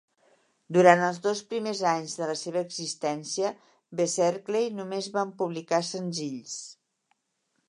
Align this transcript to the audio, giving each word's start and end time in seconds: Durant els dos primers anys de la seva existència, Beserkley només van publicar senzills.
Durant 0.77 1.03
els 1.07 1.19
dos 1.25 1.41
primers 1.51 1.81
anys 1.89 2.15
de 2.21 2.29
la 2.31 2.37
seva 2.45 2.63
existència, 2.69 3.53
Beserkley 4.01 4.69
només 4.81 5.11
van 5.19 5.39
publicar 5.45 5.83
senzills. 5.95 6.61